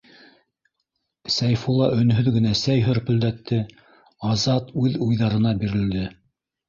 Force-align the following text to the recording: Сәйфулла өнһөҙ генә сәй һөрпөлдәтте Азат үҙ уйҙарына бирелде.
Сәйфулла 1.33 1.89
өнһөҙ 1.99 2.29
генә 2.37 2.55
сәй 2.61 2.81
һөрпөлдәтте 2.87 3.61
Азат 4.33 4.73
үҙ 4.85 5.01
уйҙарына 5.09 5.53
бирелде. 5.63 6.03